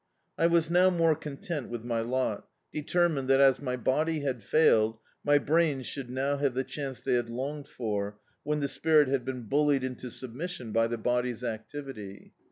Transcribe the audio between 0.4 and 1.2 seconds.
was now more